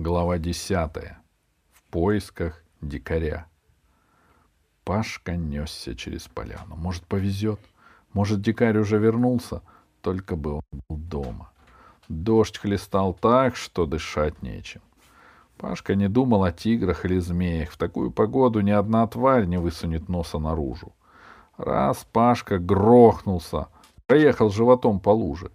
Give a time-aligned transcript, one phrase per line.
[0.00, 1.18] Глава десятая.
[1.72, 3.48] В поисках дикаря.
[4.84, 6.76] Пашка несся через поляну.
[6.76, 7.58] Может, повезет.
[8.12, 9.60] Может, дикарь уже вернулся.
[10.00, 11.50] Только бы он был дома.
[12.08, 14.82] Дождь хлестал так, что дышать нечем.
[15.56, 17.70] Пашка не думал о тиграх или змеях.
[17.70, 20.92] В такую погоду ни одна тварь не высунет носа наружу.
[21.56, 23.66] Раз Пашка грохнулся,
[24.06, 25.50] проехал животом по луже.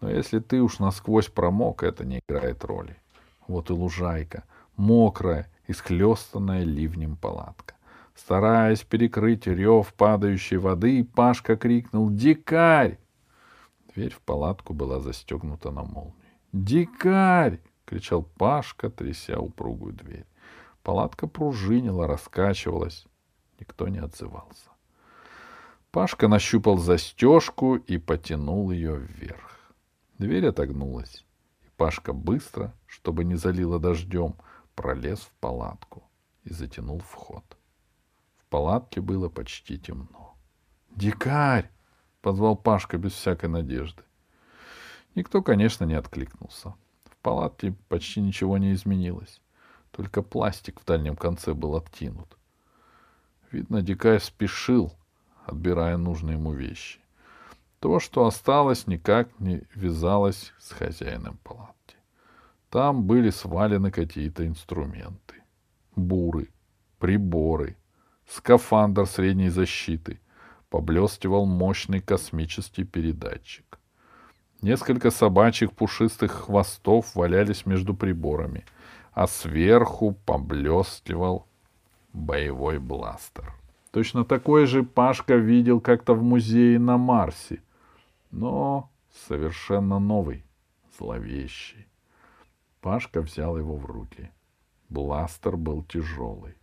[0.00, 2.96] Но если ты уж насквозь промок, это не играет роли.
[3.50, 4.44] Вот и лужайка,
[4.76, 7.74] мокрая, исхлестанная ливнем палатка.
[8.14, 13.00] Стараясь перекрыть рев падающей воды, Пашка крикнул «Дикарь!».
[13.92, 16.14] Дверь в палатку была застегнута на молнию.
[16.52, 20.26] «Дикарь!»— кричал Пашка, тряся упругую дверь.
[20.84, 23.04] Палатка пружинила, раскачивалась.
[23.58, 24.70] Никто не отзывался.
[25.90, 29.58] Пашка нащупал застежку и потянул ее вверх.
[30.18, 31.24] Дверь отогнулась.
[31.80, 34.34] Пашка быстро, чтобы не залило дождем,
[34.74, 36.02] пролез в палатку
[36.44, 37.56] и затянул вход.
[38.36, 40.36] В палатке было почти темно.
[40.90, 41.70] «Дикарь!»—
[42.20, 44.02] позвал Пашка без всякой надежды.
[45.14, 46.74] Никто, конечно, не откликнулся.
[47.04, 49.40] В палатке почти ничего не изменилось.
[49.90, 52.36] Только пластик в дальнем конце был откинут.
[53.50, 54.92] Видно, дикарь спешил,
[55.46, 57.00] отбирая нужные ему вещи.
[57.80, 61.96] То, что осталось, никак не вязалось с хозяином палатки.
[62.68, 65.36] Там были свалены какие-то инструменты.
[65.96, 66.48] Буры,
[66.98, 67.78] приборы,
[68.28, 70.20] скафандр средней защиты.
[70.68, 73.80] Поблескивал мощный космический передатчик.
[74.60, 78.66] Несколько собачьих пушистых хвостов валялись между приборами,
[79.12, 81.46] а сверху поблескивал
[82.12, 83.54] боевой бластер.
[83.90, 87.62] Точно такой же Пашка видел как-то в музее на Марсе—
[88.30, 88.90] но
[89.28, 90.44] совершенно новый,
[90.98, 91.86] зловещий.
[92.80, 94.30] Пашка взял его в руки.
[94.88, 96.54] Бластер был тяжелый.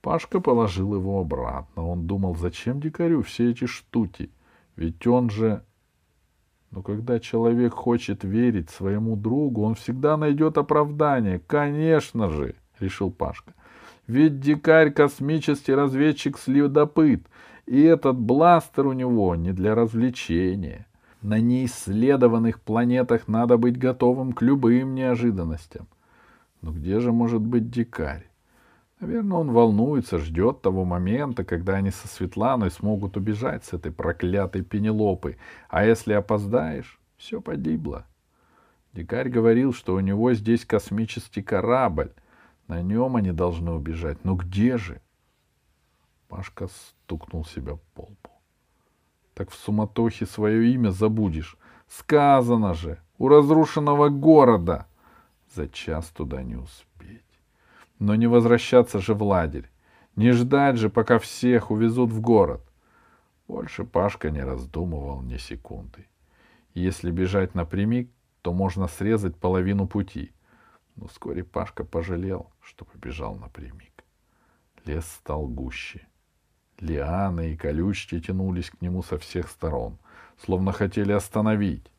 [0.00, 1.86] Пашка положил его обратно.
[1.86, 4.30] Он думал, зачем дикарю все эти штуки?
[4.76, 5.64] Ведь он же...
[6.70, 11.38] Но когда человек хочет верить своему другу, он всегда найдет оправдание.
[11.38, 13.54] Конечно же, решил Пашка.
[14.06, 17.26] Ведь дикарь космический разведчик-следопыт,
[17.64, 20.86] и этот бластер у него не для развлечения.
[21.24, 25.88] На неисследованных планетах надо быть готовым к любым неожиданностям.
[26.60, 28.28] Но где же может быть дикарь?
[29.00, 34.60] Наверное, он волнуется, ждет того момента, когда они со Светланой смогут убежать с этой проклятой
[34.60, 35.38] Пенелопы.
[35.70, 38.04] А если опоздаешь, все погибло.
[38.92, 42.12] Дикарь говорил, что у него здесь космический корабль.
[42.68, 44.22] На нем они должны убежать.
[44.24, 45.00] Но где же?
[46.28, 48.33] Пашка стукнул себя по лбу
[49.34, 51.56] так в суматохе свое имя забудешь.
[51.88, 54.86] Сказано же, у разрушенного города.
[55.54, 57.22] За час туда не успеть.
[57.98, 59.70] Но не возвращаться же в лагерь.
[60.16, 62.62] Не ждать же, пока всех увезут в город.
[63.46, 66.06] Больше Пашка не раздумывал ни секунды.
[66.72, 68.10] Если бежать напрямик,
[68.42, 70.32] то можно срезать половину пути.
[70.96, 74.04] Но вскоре Пашка пожалел, что побежал напрямик.
[74.84, 76.06] Лес стал гуще.
[76.80, 79.98] Лианы и колючки тянулись к нему со всех сторон,
[80.44, 81.90] словно хотели остановить.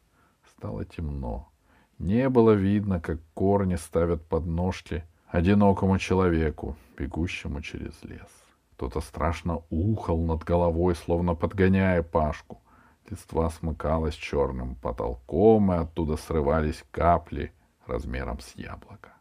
[0.50, 1.50] Стало темно.
[1.97, 8.30] Не было видно, как корни ставят подножки одинокому человеку, бегущему через лес.
[8.74, 12.62] Кто-то страшно ухал над головой, словно подгоняя Пашку.
[13.09, 17.53] Листва смыкалась черным потолком, и оттуда срывались капли
[17.85, 19.14] размером с яблоко.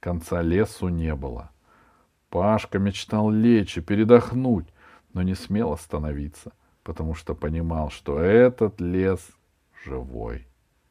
[0.00, 1.50] Конца лесу не было—
[2.36, 4.66] Пашка мечтал лечь и передохнуть,
[5.14, 6.52] но не смел остановиться,
[6.82, 9.26] потому что понимал, что этот лес
[9.86, 10.46] живой.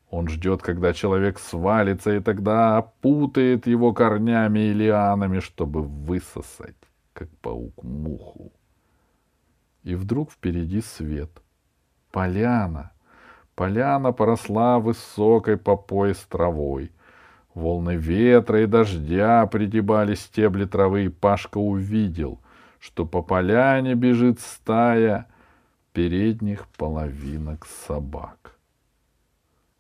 [0.10, 6.82] Он ждет, когда человек свалится, и тогда опутает его корнями и лианами, чтобы высосать,
[7.14, 8.52] как паук муху.
[9.84, 11.30] И вдруг впереди свет.
[12.12, 12.92] Поляна.
[13.54, 16.92] Поляна поросла высокой по пояс травой.
[17.56, 22.42] Волны ветра и дождя пригибали стебли травы, и Пашка увидел,
[22.80, 25.28] что по поляне бежит стая
[25.94, 28.58] передних половинок собак.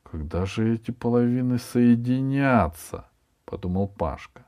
[0.03, 3.09] Когда же эти половины соединятся?—
[3.45, 4.45] подумал Пашка.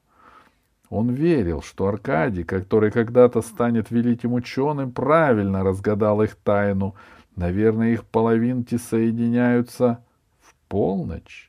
[0.89, 6.95] Он верил, что Аркадий, который когда-то станет великим ученым, правильно разгадал их тайну.
[7.35, 10.01] Наверное, их половинки соединяются
[10.39, 11.47] в полночь.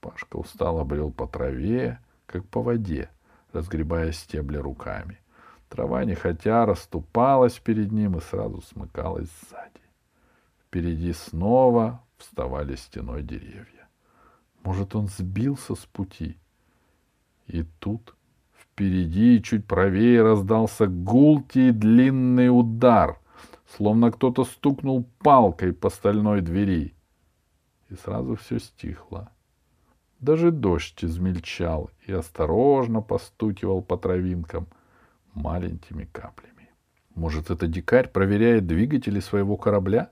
[0.00, 3.10] Пашка устало брел по траве, как по воде,
[3.52, 5.18] разгребая стебли руками.
[5.68, 9.80] Трава нехотя расступалась перед ним и сразу смыкалась сзади.
[10.62, 13.88] Впереди снова вставали стеной деревья.
[14.62, 16.38] Может, он сбился с пути?
[17.46, 18.14] И тут
[18.54, 23.18] впереди, чуть правее, раздался гулкий длинный удар,
[23.76, 26.94] словно кто-то стукнул палкой по стальной двери.
[27.88, 29.30] И сразу все стихло.
[30.20, 34.66] Даже дождь измельчал и осторожно постукивал по травинкам
[35.32, 36.70] маленькими каплями.
[37.14, 40.10] Может, это дикарь проверяет двигатели своего корабля?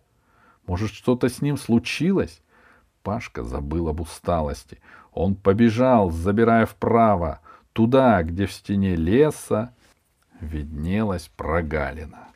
[0.67, 2.41] Может, что-то с ним случилось?
[3.03, 4.81] Пашка забыл об усталости.
[5.13, 7.41] Он побежал, забирая вправо,
[7.73, 9.75] туда, где в стене леса
[10.41, 12.29] виднелась прогалина.